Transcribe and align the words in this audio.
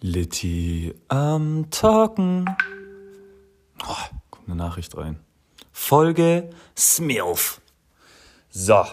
Litty 0.00 0.94
am 1.08 1.70
Talken. 1.70 2.48
Oh, 3.84 4.16
kommt 4.30 4.46
eine 4.46 4.54
Nachricht 4.54 4.96
rein. 4.96 5.18
Folge 5.72 6.50
Smilf. 6.76 7.60
So. 8.48 8.84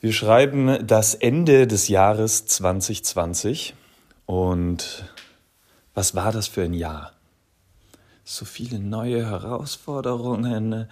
Wir 0.00 0.12
schreiben 0.12 0.86
das 0.86 1.14
Ende 1.14 1.66
des 1.66 1.88
Jahres 1.88 2.44
2020. 2.44 3.74
Und 4.26 5.10
was 5.94 6.14
war 6.14 6.32
das 6.32 6.48
für 6.48 6.62
ein 6.62 6.74
Jahr? 6.74 7.12
So 8.24 8.44
viele 8.44 8.78
neue 8.78 9.24
Herausforderungen 9.24 10.86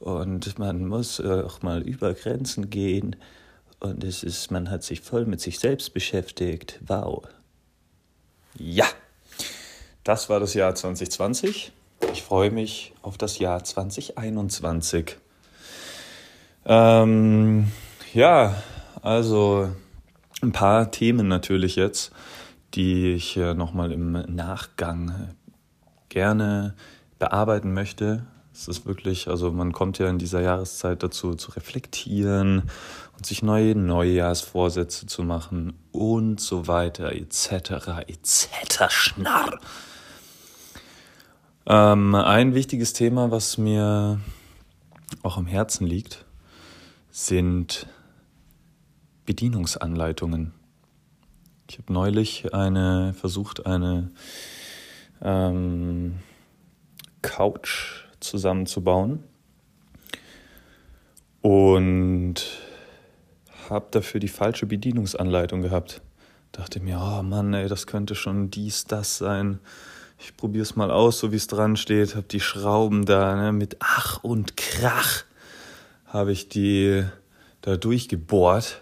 und 0.00 0.58
man 0.58 0.86
muss 0.86 1.20
auch 1.20 1.62
mal 1.62 1.82
über 1.82 2.14
Grenzen 2.14 2.68
gehen. 2.68 3.14
Und 3.78 4.02
es 4.02 4.24
ist, 4.24 4.50
man 4.50 4.70
hat 4.70 4.82
sich 4.82 5.02
voll 5.02 5.24
mit 5.24 5.40
sich 5.40 5.60
selbst 5.60 5.94
beschäftigt. 5.94 6.80
Wow. 6.84 7.28
Ja, 8.60 8.86
das 10.02 10.28
war 10.28 10.40
das 10.40 10.54
Jahr 10.54 10.74
2020. 10.74 11.70
Ich 12.12 12.22
freue 12.24 12.50
mich 12.50 12.92
auf 13.02 13.16
das 13.16 13.38
Jahr 13.38 13.62
2021. 13.62 15.16
Ähm, 16.66 17.70
ja, 18.12 18.60
also 19.00 19.68
ein 20.42 20.50
paar 20.50 20.90
Themen 20.90 21.28
natürlich 21.28 21.76
jetzt, 21.76 22.10
die 22.74 23.12
ich 23.12 23.36
nochmal 23.36 23.92
im 23.92 24.12
Nachgang 24.12 25.36
gerne 26.08 26.74
bearbeiten 27.20 27.72
möchte. 27.72 28.26
Es 28.52 28.66
ist 28.66 28.86
wirklich, 28.86 29.28
also 29.28 29.52
man 29.52 29.70
kommt 29.70 30.00
ja 30.00 30.08
in 30.08 30.18
dieser 30.18 30.40
Jahreszeit 30.40 31.04
dazu, 31.04 31.36
zu 31.36 31.52
reflektieren 31.52 32.68
und 33.18 33.26
sich 33.26 33.42
neue 33.42 33.74
Neujahrsvorsätze 33.74 35.06
zu 35.06 35.24
machen 35.24 35.74
und 35.90 36.40
so 36.40 36.68
weiter, 36.68 37.10
etc., 37.12 38.06
etc. 38.06 38.84
Schnarr. 38.90 39.58
Ähm, 41.66 42.14
ein 42.14 42.54
wichtiges 42.54 42.92
Thema, 42.92 43.32
was 43.32 43.58
mir 43.58 44.20
auch 45.24 45.36
am 45.36 45.46
Herzen 45.46 45.84
liegt, 45.84 46.26
sind 47.10 47.88
Bedienungsanleitungen. 49.26 50.54
Ich 51.68 51.78
habe 51.78 51.92
neulich 51.92 52.54
eine 52.54 53.14
versucht, 53.14 53.66
eine 53.66 54.12
ähm, 55.20 56.20
Couch 57.20 58.04
zusammenzubauen 58.20 59.24
und 61.42 62.67
habe 63.70 63.86
dafür 63.90 64.20
die 64.20 64.28
falsche 64.28 64.66
Bedienungsanleitung 64.66 65.62
gehabt. 65.62 66.02
Dachte 66.52 66.80
mir, 66.80 66.98
oh 67.00 67.22
Mann, 67.22 67.52
ey, 67.54 67.68
das 67.68 67.86
könnte 67.86 68.14
schon 68.14 68.50
dies, 68.50 68.84
das 68.84 69.18
sein. 69.18 69.60
Ich 70.18 70.36
probiere 70.36 70.62
es 70.62 70.76
mal 70.76 70.90
aus, 70.90 71.20
so 71.20 71.30
wie 71.30 71.36
es 71.36 71.46
dran 71.46 71.76
steht. 71.76 72.16
Habe 72.16 72.26
die 72.26 72.40
Schrauben 72.40 73.04
da 73.04 73.36
ne, 73.36 73.52
mit 73.52 73.76
Ach 73.80 74.22
und 74.24 74.56
Krach 74.56 75.24
habe 76.06 76.32
ich 76.32 76.48
die 76.48 77.04
da 77.60 77.76
durchgebohrt. 77.76 78.80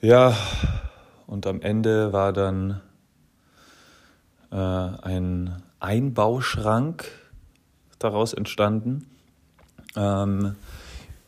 Ja, 0.00 0.36
und 1.26 1.46
am 1.46 1.60
Ende 1.60 2.12
war 2.12 2.32
dann 2.32 2.80
äh, 4.50 4.56
ein 4.56 5.62
Einbauschrank 5.80 7.08
daraus 7.98 8.34
entstanden. 8.34 9.06
Ähm, 9.96 10.56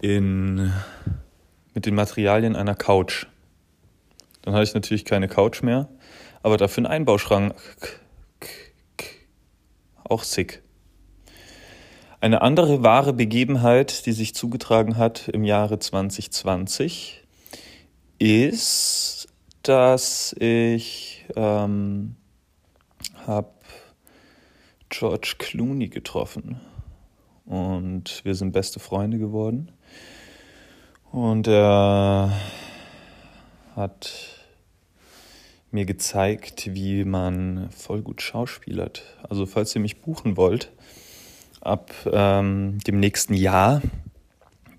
in, 0.00 0.72
mit 1.74 1.86
den 1.86 1.94
Materialien 1.94 2.56
einer 2.56 2.74
Couch. 2.74 3.26
Dann 4.42 4.54
hatte 4.54 4.64
ich 4.64 4.74
natürlich 4.74 5.04
keine 5.04 5.28
Couch 5.28 5.62
mehr, 5.62 5.88
aber 6.42 6.56
dafür 6.56 6.84
einen 6.84 6.92
Einbauschrank. 6.92 7.54
Auch 10.04 10.22
sick. 10.22 10.62
Eine 12.20 12.40
andere 12.40 12.82
wahre 12.82 13.12
Begebenheit, 13.12 14.06
die 14.06 14.12
sich 14.12 14.34
zugetragen 14.34 14.96
hat 14.96 15.28
im 15.28 15.44
Jahre 15.44 15.78
2020, 15.78 17.22
ist, 18.18 19.28
dass 19.62 20.34
ich 20.38 21.26
ähm, 21.36 22.16
habe 23.26 23.50
George 24.88 25.34
Clooney 25.38 25.88
getroffen 25.88 26.60
und 27.44 28.24
wir 28.24 28.34
sind 28.34 28.52
beste 28.52 28.80
Freunde 28.80 29.18
geworden. 29.18 29.70
Und 31.14 31.46
er 31.46 32.32
hat 33.76 34.12
mir 35.70 35.84
gezeigt, 35.84 36.74
wie 36.74 37.04
man 37.04 37.70
voll 37.70 38.02
gut 38.02 38.20
schauspielert. 38.20 39.04
Also 39.22 39.46
falls 39.46 39.72
ihr 39.76 39.80
mich 39.80 40.00
buchen 40.00 40.36
wollt, 40.36 40.72
ab 41.60 41.92
ähm, 42.10 42.80
dem 42.80 42.98
nächsten 42.98 43.34
Jahr, 43.34 43.80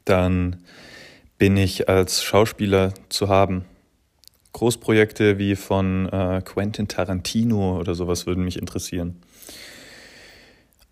dann 0.04 0.58
bin 1.38 1.56
ich 1.56 1.88
als 1.88 2.22
Schauspieler 2.22 2.94
zu 3.08 3.30
haben. 3.30 3.64
Großprojekte 4.52 5.38
wie 5.38 5.56
von 5.56 6.10
äh, 6.10 6.42
Quentin 6.44 6.90
Tarantino 6.90 7.80
oder 7.80 7.96
sowas 7.96 8.26
würden 8.26 8.44
mich 8.44 8.60
interessieren. 8.60 9.22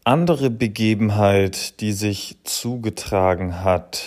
Andere 0.05 0.49
Begebenheit, 0.49 1.81
die 1.81 1.91
sich 1.91 2.37
zugetragen 2.45 3.61
hat, 3.61 4.05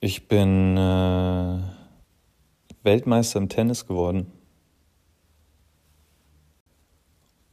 ich 0.00 0.28
bin 0.28 0.78
äh, 0.78 1.58
Weltmeister 2.82 3.38
im 3.38 3.50
Tennis 3.50 3.86
geworden. 3.86 4.32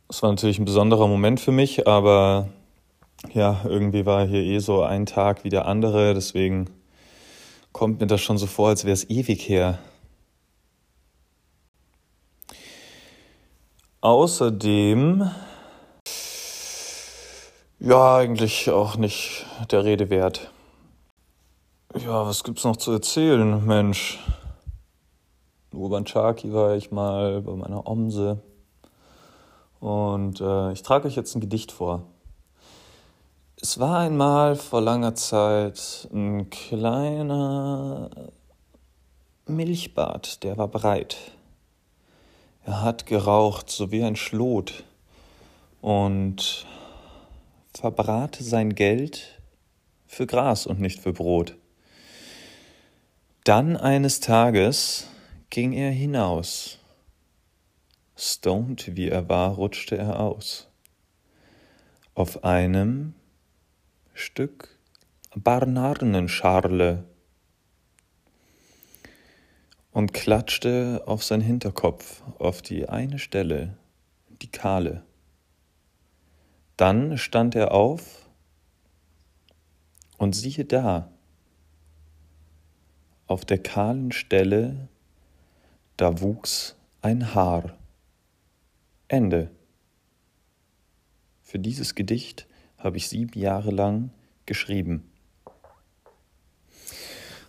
Es 0.08 0.24
war 0.24 0.30
natürlich 0.30 0.60
ein 0.60 0.66
besonderer 0.66 1.10
Moment 1.10 1.42
für 1.42 1.52
mich, 1.52 1.86
aber 1.88 2.48
ja, 3.34 3.60
irgendwie 3.66 4.06
war 4.06 4.26
hier 4.26 4.42
eh 4.42 4.60
so 4.60 4.82
ein 4.84 5.06
Tag 5.06 5.44
wie 5.44 5.50
der 5.50 5.66
andere, 5.66 6.14
deswegen 6.14 6.70
kommt 7.74 8.00
mir 8.00 8.08
das 8.08 8.22
schon 8.22 8.38
so 8.38 8.48
vor, 8.48 8.70
als 8.70 8.86
wäre 8.86 8.94
es 8.94 9.10
ewig 9.10 9.50
her. 9.50 9.80
Außerdem, 14.00 15.30
ja, 17.88 18.18
eigentlich 18.18 18.70
auch 18.70 18.98
nicht 18.98 19.46
der 19.72 19.86
Rede 19.86 20.10
wert. 20.10 20.52
Ja, 21.96 22.26
was 22.26 22.44
gibt's 22.44 22.66
noch 22.66 22.76
zu 22.76 22.92
erzählen, 22.92 23.66
Mensch? 23.66 24.20
Chaki 26.04 26.52
war 26.54 26.76
ich 26.76 26.92
mal 26.92 27.42
bei 27.42 27.54
meiner 27.54 27.88
Omse. 27.88 28.42
Und 29.80 30.42
äh, 30.42 30.74
ich 30.74 30.84
trage 30.84 31.08
euch 31.08 31.16
jetzt 31.16 31.36
ein 31.36 31.40
Gedicht 31.40 31.72
vor. 31.72 32.04
Es 33.62 33.80
war 33.80 34.00
einmal 34.00 34.58
vor 34.58 34.82
langer 34.82 35.16
Zeit 35.16 36.10
ein 36.12 36.50
kleiner 36.50 38.10
Milchbart, 39.46 40.44
der 40.44 40.58
war 40.58 40.68
breit. 40.68 41.16
Er 42.66 42.82
hat 42.82 43.06
geraucht, 43.06 43.70
so 43.70 43.92
wie 43.92 44.04
ein 44.04 44.18
Schlot, 44.18 44.84
und 45.82 46.66
verbrate 47.78 48.44
sein 48.44 48.76
Geld 48.76 49.40
für 50.08 50.26
Gras 50.26 50.66
und 50.66 50.80
nicht 50.80 51.00
für 51.00 51.14
Brot. 51.14 51.58
Dann 53.44 53.78
eines 53.78 54.20
Tages 54.20 55.08
ging 55.50 55.74
er 55.74 55.92
hinaus. 55.92 56.80
Stoned 58.16 58.96
wie 58.96 59.10
er 59.10 59.30
war, 59.30 59.56
rutschte 59.56 59.96
er 59.96 60.20
aus. 60.20 60.68
Auf 62.16 62.44
einem 62.44 63.14
Stück 64.14 64.78
Barnarnenscharle 65.36 67.04
und 69.92 70.14
klatschte 70.14 71.04
auf 71.06 71.24
sein 71.24 71.42
Hinterkopf, 71.42 72.24
auf 72.40 72.64
die 72.64 72.90
eine 72.90 73.20
Stelle, 73.20 73.78
die 74.42 74.48
kahle. 74.48 75.07
Dann 76.78 77.18
stand 77.18 77.56
er 77.56 77.72
auf 77.72 78.30
und 80.18 80.36
siehe 80.36 80.64
da, 80.64 81.12
auf 83.26 83.44
der 83.46 83.58
kahlen 83.58 84.12
Stelle 84.12 84.88
da 85.98 86.22
wuchs 86.22 86.76
ein 87.02 87.34
Haar. 87.34 87.76
Ende. 89.08 89.50
Für 91.42 91.60
dieses 91.60 91.96
Gedicht 91.96 92.46
habe 92.78 92.98
ich 92.98 93.10
sieben 93.10 93.40
Jahre 93.40 93.72
lang 93.72 94.12
geschrieben. 94.46 95.10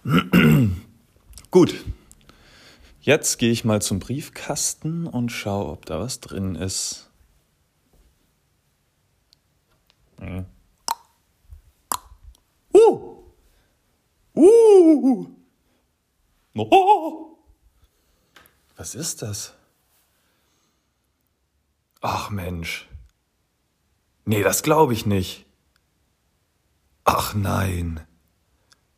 Gut, 1.51 1.85
jetzt 3.01 3.39
gehe 3.39 3.51
ich 3.51 3.65
mal 3.65 3.83
zum 3.83 3.99
Briefkasten 3.99 5.07
und 5.07 5.31
schaue, 5.31 5.71
ob 5.71 5.85
da 5.85 6.01
was 6.01 6.21
drin 6.21 6.55
ist. 6.55 7.08
Uh, 10.21 10.45
Uh. 14.35 15.27
Oh. 16.55 17.39
Was 18.77 18.95
ist 18.95 19.23
das? 19.23 19.55
Ach 22.01 22.31
Mensch. 22.31 22.89
Nee, 24.25 24.43
das 24.43 24.63
glaube 24.63 24.93
ich 24.93 25.07
nicht. 25.07 25.47
Ach 27.05 27.35
nein. 27.35 28.07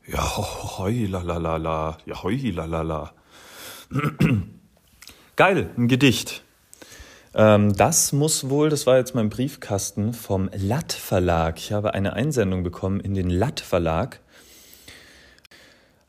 Ja, 0.07 0.37
hoi, 0.37 1.07
la. 1.07 1.99
Ja, 2.05 2.23
hoi, 2.23 2.37
la. 2.51 3.15
Geil, 5.37 5.71
ein 5.77 5.89
Gedicht. 5.89 6.45
Ähm, 7.35 7.73
das 7.75 8.13
muss 8.13 8.49
wohl, 8.49 8.71
das 8.71 8.87
war 8.87 8.97
jetzt 8.97 9.15
mein 9.15 9.31
Briefkasten 9.31 10.13
vom 10.15 10.51
Latt 10.53 10.93
Verlag. 10.93 11.59
Ich 11.59 11.73
habe 11.73 11.95
eine 11.95 12.15
Einsendung 12.15 12.63
bekommen 12.63 13.01
in 13.01 13.15
den 13.15 13.31
Latt 13.31 13.61
Verlag. 13.61 14.21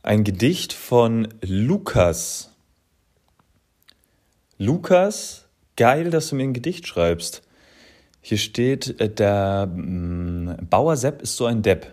Ein 0.03 0.23
Gedicht 0.23 0.73
von 0.73 1.27
Lukas. 1.41 2.49
Lukas, 4.57 5.45
geil, 5.75 6.09
dass 6.09 6.29
du 6.29 6.35
mir 6.35 6.43
ein 6.43 6.53
Gedicht 6.53 6.87
schreibst. 6.87 7.43
Hier 8.21 8.37
steht, 8.37 8.99
äh, 8.99 9.09
der 9.09 9.67
mm, 9.67 10.67
Bauer 10.69 10.97
Sepp 10.97 11.21
ist 11.21 11.35
so 11.37 11.45
ein 11.45 11.61
Depp. 11.61 11.87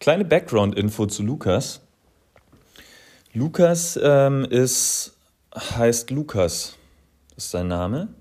Kleine 0.00 0.24
Background-Info 0.24 1.06
zu 1.06 1.22
Lukas. 1.22 1.80
Lukas 3.32 3.98
ähm, 4.02 4.44
ist, 4.44 5.16
heißt 5.54 6.10
Lukas, 6.10 6.76
ist 7.36 7.50
sein 7.50 7.68
Name. 7.68 8.14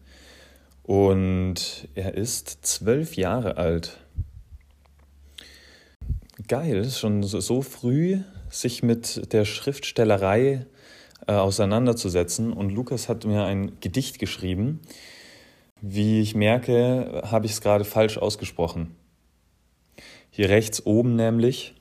Und 0.83 1.87
er 1.95 2.15
ist 2.15 2.65
zwölf 2.65 3.15
Jahre 3.15 3.57
alt. 3.57 3.97
Geil, 6.47 6.89
schon 6.89 7.23
so, 7.23 7.39
so 7.39 7.61
früh 7.61 8.19
sich 8.49 8.83
mit 8.83 9.31
der 9.33 9.45
Schriftstellerei 9.45 10.65
äh, 11.27 11.33
auseinanderzusetzen. 11.33 12.51
Und 12.51 12.71
Lukas 12.71 13.09
hat 13.09 13.25
mir 13.25 13.45
ein 13.45 13.79
Gedicht 13.79 14.19
geschrieben. 14.19 14.81
Wie 15.81 16.21
ich 16.21 16.35
merke, 16.35 17.21
habe 17.25 17.45
ich 17.45 17.53
es 17.53 17.61
gerade 17.61 17.85
falsch 17.85 18.17
ausgesprochen. 18.17 18.95
Hier 20.29 20.49
rechts 20.49 20.85
oben 20.85 21.15
nämlich 21.15 21.75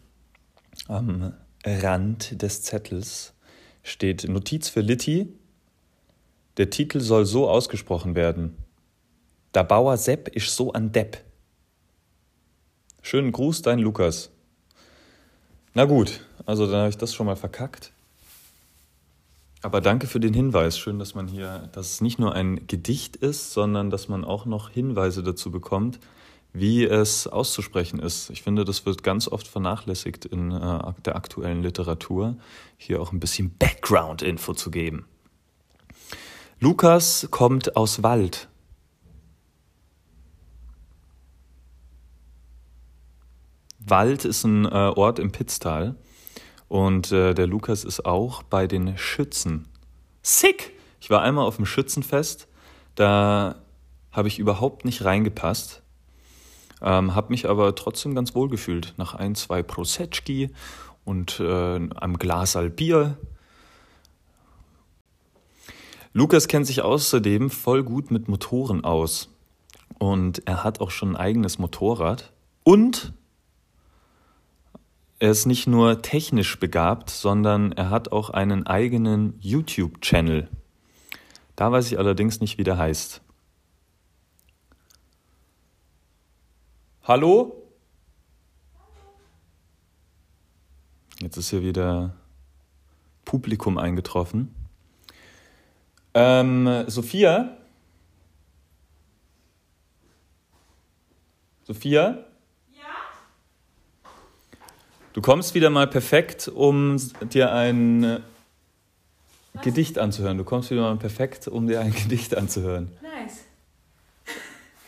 am 0.88 1.34
Rand 1.64 2.42
des 2.42 2.62
Zettels 2.62 3.34
steht 3.82 4.28
Notiz 4.28 4.68
für 4.68 4.80
Litti. 4.80 5.28
Der 6.56 6.70
Titel 6.70 7.00
soll 7.00 7.24
so 7.24 7.48
ausgesprochen 7.48 8.14
werden. 8.14 8.56
Der 9.54 9.64
Bauer 9.64 9.96
Sepp 9.96 10.28
ist 10.28 10.54
so 10.54 10.72
an 10.72 10.92
Depp. 10.92 11.18
Schönen 13.02 13.32
Gruß, 13.32 13.62
dein 13.62 13.78
Lukas. 13.78 14.30
Na 15.74 15.84
gut, 15.84 16.24
also 16.46 16.66
dann 16.66 16.80
habe 16.80 16.90
ich 16.90 16.98
das 16.98 17.14
schon 17.14 17.26
mal 17.26 17.36
verkackt. 17.36 17.92
Aber 19.62 19.80
danke 19.80 20.06
für 20.06 20.20
den 20.20 20.32
Hinweis. 20.32 20.78
Schön, 20.78 20.98
dass 20.98 21.14
man 21.14 21.28
hier, 21.28 21.68
dass 21.72 21.92
es 21.92 22.00
nicht 22.00 22.18
nur 22.18 22.34
ein 22.34 22.66
Gedicht 22.66 23.16
ist, 23.16 23.52
sondern 23.52 23.90
dass 23.90 24.08
man 24.08 24.24
auch 24.24 24.46
noch 24.46 24.70
Hinweise 24.70 25.22
dazu 25.22 25.50
bekommt, 25.50 26.00
wie 26.52 26.84
es 26.84 27.26
auszusprechen 27.26 28.00
ist. 28.00 28.30
Ich 28.30 28.42
finde, 28.42 28.64
das 28.64 28.86
wird 28.86 29.02
ganz 29.02 29.28
oft 29.28 29.46
vernachlässigt 29.46 30.24
in 30.24 30.50
äh, 30.50 30.92
der 31.04 31.14
aktuellen 31.14 31.62
Literatur, 31.62 32.36
hier 32.76 33.00
auch 33.00 33.12
ein 33.12 33.20
bisschen 33.20 33.54
Background-Info 33.58 34.54
zu 34.54 34.70
geben. 34.70 35.04
Lukas 36.60 37.26
kommt 37.30 37.76
aus 37.76 38.02
Wald. 38.02 38.48
Wald 43.78 44.24
ist 44.24 44.44
ein 44.44 44.66
äh, 44.66 44.68
Ort 44.68 45.18
im 45.18 45.32
Pitztal 45.32 45.96
und 46.68 47.10
äh, 47.10 47.34
der 47.34 47.46
Lukas 47.46 47.82
ist 47.82 48.06
auch 48.06 48.42
bei 48.42 48.66
den 48.66 48.96
Schützen. 48.96 49.66
Sick! 50.22 50.72
Ich 51.00 51.10
war 51.10 51.22
einmal 51.22 51.46
auf 51.46 51.56
dem 51.56 51.66
Schützenfest, 51.66 52.46
da 52.94 53.56
habe 54.12 54.28
ich 54.28 54.38
überhaupt 54.38 54.84
nicht 54.84 55.04
reingepasst 55.04 55.82
ähm, 56.82 57.14
habe 57.14 57.30
mich 57.30 57.48
aber 57.48 57.74
trotzdem 57.74 58.14
ganz 58.14 58.34
wohl 58.34 58.48
gefühlt. 58.48 58.94
Nach 58.96 59.14
ein, 59.14 59.34
zwei 59.34 59.62
Prosecki 59.62 60.50
und 61.04 61.40
äh, 61.40 61.74
einem 61.76 62.18
Glas 62.18 62.58
Bier. 62.76 63.18
Lukas 66.12 66.48
kennt 66.48 66.66
sich 66.66 66.82
außerdem 66.82 67.50
voll 67.50 67.84
gut 67.84 68.10
mit 68.10 68.28
Motoren 68.28 68.84
aus. 68.84 69.28
Und 69.98 70.46
er 70.46 70.64
hat 70.64 70.80
auch 70.80 70.90
schon 70.90 71.10
ein 71.10 71.16
eigenes 71.16 71.58
Motorrad. 71.58 72.32
Und 72.64 73.12
er 75.20 75.30
ist 75.30 75.46
nicht 75.46 75.66
nur 75.66 76.02
technisch 76.02 76.58
begabt, 76.58 77.10
sondern 77.10 77.72
er 77.72 77.90
hat 77.90 78.10
auch 78.10 78.30
einen 78.30 78.66
eigenen 78.66 79.38
YouTube-Channel. 79.40 80.48
Da 81.54 81.70
weiß 81.70 81.92
ich 81.92 81.98
allerdings 81.98 82.40
nicht, 82.40 82.58
wie 82.58 82.64
der 82.64 82.78
heißt. 82.78 83.20
Hallo? 87.04 87.54
Jetzt 91.20 91.36
ist 91.36 91.50
hier 91.50 91.62
wieder 91.62 92.14
Publikum 93.24 93.78
eingetroffen. 93.78 94.54
Ähm, 96.14 96.84
Sophia? 96.88 97.56
Sophia? 101.64 102.24
Ja? 102.72 102.84
Du 105.12 105.22
kommst 105.22 105.54
wieder 105.54 105.70
mal 105.70 105.86
perfekt, 105.86 106.48
um 106.48 106.96
dir 107.32 107.52
ein 107.52 108.22
Was? 109.52 109.62
Gedicht 109.62 109.98
anzuhören. 109.98 110.36
Du 110.36 110.44
kommst 110.44 110.70
wieder 110.70 110.82
mal 110.82 110.96
perfekt, 110.96 111.46
um 111.46 111.68
dir 111.68 111.80
ein 111.80 111.94
Gedicht 112.02 112.36
anzuhören. 112.36 112.90
Nice. 113.02 113.44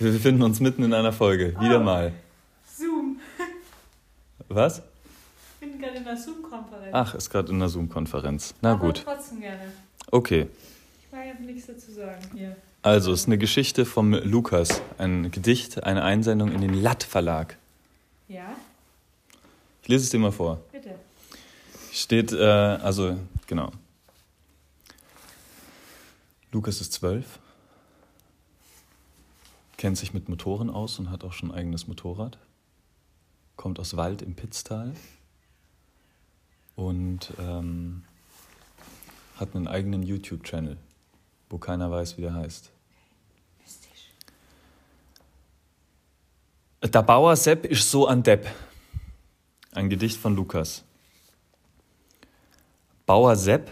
Wir 0.00 0.10
befinden 0.10 0.42
uns 0.42 0.58
mitten 0.58 0.82
in 0.82 0.92
einer 0.92 1.12
Folge. 1.12 1.54
Wieder 1.60 1.78
oh. 1.78 1.84
mal. 1.84 2.12
Zoom. 2.66 3.20
Was? 4.48 4.82
Ich 5.60 5.70
bin 5.70 5.80
gerade 5.80 5.98
in 5.98 6.06
einer 6.08 6.16
Zoom-Konferenz. 6.16 6.90
Ach, 6.90 7.14
ist 7.14 7.30
gerade 7.30 7.50
in 7.50 7.56
einer 7.56 7.68
Zoom-Konferenz. 7.68 8.54
Na 8.60 8.72
Aber 8.72 8.86
gut. 8.86 9.02
trotzdem 9.04 9.40
gerne. 9.40 9.72
Okay. 10.10 10.48
Jetzt 11.12 11.40
nichts 11.40 11.66
dazu 11.66 11.92
sagen 11.92 12.20
hier. 12.34 12.56
Also, 12.82 13.12
es 13.12 13.20
ist 13.20 13.26
eine 13.26 13.38
Geschichte 13.38 13.84
vom 13.84 14.12
Lukas. 14.12 14.80
Ein 14.98 15.30
Gedicht, 15.30 15.84
eine 15.84 16.02
Einsendung 16.02 16.50
in 16.52 16.60
den 16.60 16.74
Latt 16.74 17.02
Verlag. 17.02 17.56
Ja? 18.28 18.56
Ich 19.82 19.88
lese 19.88 20.04
es 20.04 20.10
dir 20.10 20.18
mal 20.18 20.32
vor. 20.32 20.60
Bitte. 20.72 20.94
Steht, 21.92 22.32
äh, 22.32 22.44
also, 22.44 23.16
genau. 23.46 23.70
Lukas 26.50 26.80
ist 26.80 26.92
zwölf 26.92 27.38
kennt 29.82 29.98
sich 29.98 30.14
mit 30.14 30.28
Motoren 30.28 30.70
aus 30.70 31.00
und 31.00 31.10
hat 31.10 31.24
auch 31.24 31.32
schon 31.32 31.50
ein 31.50 31.58
eigenes 31.58 31.88
Motorrad. 31.88 32.38
Kommt 33.56 33.80
aus 33.80 33.96
Wald 33.96 34.22
im 34.22 34.36
Pitztal 34.36 34.94
und 36.76 37.32
ähm, 37.40 38.04
hat 39.38 39.56
einen 39.56 39.66
eigenen 39.66 40.04
YouTube-Channel, 40.04 40.76
wo 41.52 41.58
keiner 41.58 41.90
weiß, 41.90 42.16
wie 42.16 42.22
der 42.22 42.34
heißt. 42.34 42.70
Der 46.82 47.02
Bauer 47.02 47.36
Sepp 47.36 47.66
ist 47.66 47.90
so 47.90 48.08
an 48.08 48.22
Depp. 48.22 48.48
Ein 49.72 49.90
Gedicht 49.90 50.16
von 50.16 50.34
Lukas. 50.34 50.82
Bauer 53.04 53.36
Sepp 53.36 53.70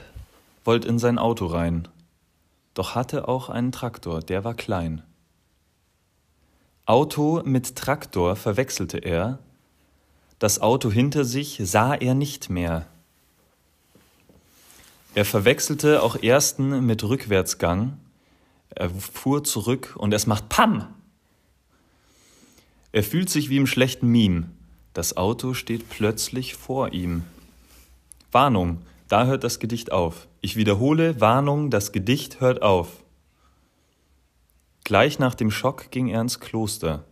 wollte 0.65 0.89
in 0.89 0.99
sein 0.99 1.19
Auto 1.19 1.47
rein, 1.47 1.89
doch 2.75 2.95
hatte 2.95 3.27
auch 3.27 3.49
einen 3.49 3.73
Traktor, 3.73 4.21
der 4.21 4.45
war 4.45 4.55
klein. 4.55 5.03
Auto 6.85 7.43
mit 7.45 7.77
Traktor 7.77 8.37
verwechselte 8.37 8.99
er, 8.99 9.39
das 10.39 10.61
Auto 10.61 10.91
hinter 10.91 11.25
sich 11.25 11.61
sah 11.65 11.95
er 11.95 12.15
nicht 12.15 12.51
mehr. 12.51 12.87
Er 15.15 15.25
verwechselte 15.25 16.03
auch 16.03 16.23
ersten 16.23 16.87
mit 16.87 17.03
Rückwärtsgang, 17.03 17.99
er 18.71 18.91
fuhr 18.91 19.43
zurück 19.43 19.95
und 19.97 20.15
es 20.15 20.27
macht 20.27 20.49
Pam! 20.49 20.87
Er 22.93 23.03
fühlt 23.03 23.29
sich 23.29 23.51
wie 23.51 23.57
im 23.57 23.67
schlechten 23.67 24.09
Meme. 24.09 24.51
Das 24.95 25.17
Auto 25.17 25.55
steht 25.55 25.89
plötzlich 25.91 26.55
vor 26.55 26.93
ihm. 26.93 27.25
Warnung, 28.33 28.83
da 29.09 29.27
hört 29.27 29.45
das 29.45 29.59
Gedicht 29.59 29.93
auf. 29.93 30.29
Ich 30.41 30.57
wiederhole, 30.57 31.21
Warnung, 31.21 31.71
das 31.71 31.93
Gedicht 31.93 32.41
hört 32.41 32.63
auf. 32.63 32.89
Gleich 34.85 35.19
nach 35.19 35.35
dem 35.35 35.51
Schock 35.51 35.91
ging 35.91 36.09
er 36.09 36.21
ins 36.21 36.41
Kloster. 36.41 37.05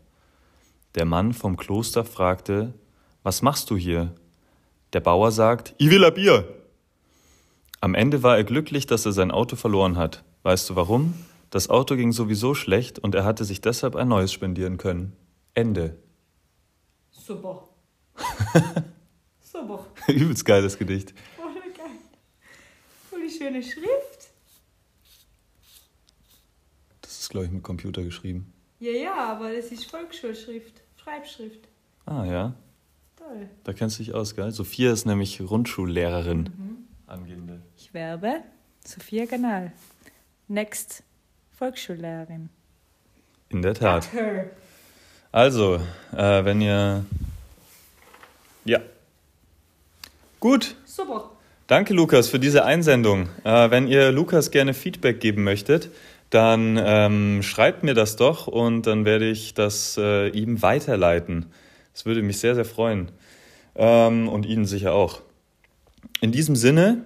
Der 0.94 1.04
Mann 1.04 1.32
vom 1.32 1.56
Kloster 1.56 2.04
fragte, 2.04 2.74
Was 3.22 3.42
machst 3.42 3.70
du 3.70 3.76
hier? 3.76 4.14
Der 4.92 5.00
Bauer 5.00 5.30
sagt, 5.30 5.74
Ich 5.78 5.90
will 5.90 6.04
ein 6.04 6.14
Bier. 6.14 6.57
Am 7.80 7.94
Ende 7.94 8.22
war 8.22 8.36
er 8.36 8.44
glücklich, 8.44 8.86
dass 8.86 9.06
er 9.06 9.12
sein 9.12 9.30
Auto 9.30 9.54
verloren 9.54 9.96
hat. 9.96 10.24
Weißt 10.42 10.68
du 10.68 10.76
warum? 10.76 11.14
Das 11.50 11.70
Auto 11.70 11.94
ging 11.96 12.12
sowieso 12.12 12.54
schlecht 12.54 12.98
und 12.98 13.14
er 13.14 13.24
hatte 13.24 13.44
sich 13.44 13.60
deshalb 13.60 13.94
ein 13.94 14.08
neues 14.08 14.32
spendieren 14.32 14.78
können. 14.78 15.12
Ende. 15.54 15.96
Super. 17.10 17.68
Super. 19.40 19.86
Übelst 20.08 20.44
geiles 20.44 20.76
Gedicht. 20.76 21.14
Voll 21.36 21.52
geil. 21.76 21.86
Voll 23.08 23.22
die 23.22 23.30
schöne 23.30 23.62
Schrift. 23.62 24.28
Das 27.00 27.20
ist, 27.20 27.30
glaube 27.30 27.46
ich, 27.46 27.52
mit 27.52 27.62
Computer 27.62 28.02
geschrieben. 28.02 28.52
Ja, 28.80 28.92
ja, 28.92 29.32
aber 29.32 29.52
das 29.52 29.66
ist 29.66 29.84
Volksschulschrift. 29.84 30.82
Schreibschrift. 30.96 31.68
Ah, 32.06 32.24
ja. 32.24 32.54
Toll. 33.16 33.48
Da 33.64 33.72
kennst 33.72 33.98
du 33.98 34.02
dich 34.02 34.14
aus, 34.14 34.34
gell? 34.34 34.50
Sophia 34.50 34.92
ist 34.92 35.06
nämlich 35.06 35.38
Grundschullehrerin. 35.38 36.87
Angehende. 37.08 37.60
Ich 37.76 37.94
werbe 37.94 38.42
Sophia 38.84 39.24
Ganal. 39.24 39.72
Next 40.46 41.02
Volksschullehrerin. 41.58 42.50
In 43.48 43.62
der 43.62 43.74
Tat. 43.74 44.08
Also, 45.30 45.80
äh, 46.16 46.44
wenn 46.44 46.60
ihr. 46.60 47.04
Ja. 48.64 48.80
Gut. 50.40 50.74
Super. 50.84 51.30
Danke, 51.66 51.92
Lukas, 51.92 52.28
für 52.28 52.38
diese 52.38 52.64
Einsendung. 52.64 53.28
Äh, 53.44 53.70
wenn 53.70 53.88
ihr 53.88 54.10
Lukas 54.10 54.50
gerne 54.50 54.72
Feedback 54.72 55.20
geben 55.20 55.44
möchtet, 55.44 55.90
dann 56.30 56.80
ähm, 56.82 57.42
schreibt 57.42 57.82
mir 57.82 57.94
das 57.94 58.16
doch 58.16 58.46
und 58.46 58.86
dann 58.86 59.04
werde 59.04 59.28
ich 59.28 59.52
das 59.52 59.98
äh, 59.98 60.28
ihm 60.28 60.62
weiterleiten. 60.62 61.46
Das 61.92 62.06
würde 62.06 62.22
mich 62.22 62.38
sehr, 62.38 62.54
sehr 62.54 62.64
freuen. 62.64 63.10
Ähm, 63.74 64.28
und 64.28 64.46
Ihnen 64.46 64.64
sicher 64.64 64.94
auch. 64.94 65.20
In 66.20 66.32
diesem 66.32 66.56
Sinne, 66.56 67.04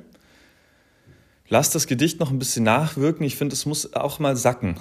lasst 1.49 1.75
das 1.75 1.87
Gedicht 1.87 2.19
noch 2.19 2.31
ein 2.31 2.39
bisschen 2.39 2.65
nachwirken. 2.65 3.25
Ich 3.25 3.37
finde, 3.37 3.55
es 3.55 3.67
muss 3.67 3.95
auch 3.95 4.19
mal 4.19 4.37
sacken. 4.37 4.81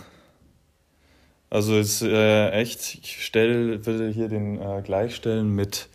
Also 1.50 1.75
es 1.75 2.01
ist 2.01 2.03
äh, 2.03 2.51
echt, 2.51 3.00
ich 3.03 3.25
stell, 3.25 3.85
würde 3.85 4.09
hier 4.09 4.29
den 4.29 4.61
äh, 4.61 4.81
gleichstellen 4.81 5.53
mit 5.53 5.89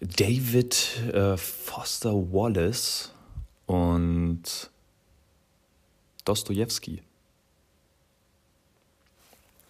David 0.00 0.96
äh, 1.12 1.36
Foster 1.36 2.14
Wallace 2.14 3.12
und 3.66 4.70
Dostoevsky. 6.24 7.02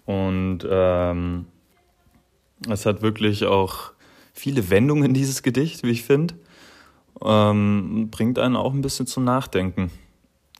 Und 0.04 0.66
ähm, 0.68 1.46
es 2.68 2.84
hat 2.84 3.00
wirklich 3.00 3.44
auch 3.44 3.92
viele 4.34 4.68
Wendungen, 4.68 5.14
dieses 5.14 5.42
Gedicht, 5.42 5.82
wie 5.82 5.90
ich 5.90 6.02
finde. 6.02 6.34
Ähm, 7.22 8.08
bringt 8.10 8.38
einen 8.38 8.56
auch 8.56 8.72
ein 8.72 8.82
bisschen 8.82 9.06
zum 9.06 9.24
Nachdenken. 9.24 9.90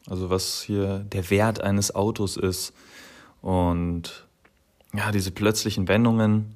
Also 0.09 0.31
was 0.31 0.63
hier 0.63 0.99
der 0.99 1.31
Wert 1.31 1.61
eines 1.61 1.95
Autos 1.95 2.37
ist. 2.37 2.73
Und 3.43 4.27
ja, 4.95 5.13
diese 5.13 5.31
plötzlichen 5.31 5.89
Wendungen. 5.89 6.55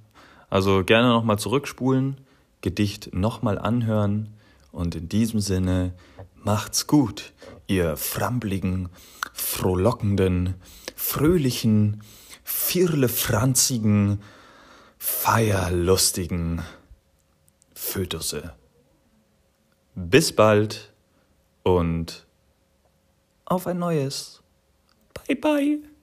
Also 0.51 0.85
gerne 0.85 1.09
nochmal 1.09 1.39
zurückspulen, 1.39 2.19
Gedicht 2.61 3.15
nochmal 3.15 3.59
anhören. 3.59 4.35
Und 4.73 4.95
in 4.95 5.09
diesem 5.09 5.41
Sinne, 5.41 5.95
macht's 6.43 6.87
gut, 6.87 7.33
ihr 7.67 7.97
frambligen, 7.97 8.89
frohlockenden, 9.33 10.55
fröhlichen, 10.97 12.03
firlefranzigen, 12.43 14.21
feierlustigen 14.99 16.63
Fötusse. 17.75 18.55
Bis 19.95 20.35
bald 20.35 20.93
und 21.63 22.27
auf 23.45 23.67
ein 23.67 23.79
neues. 23.79 24.43
Bye 25.27 25.37
bye. 25.37 25.94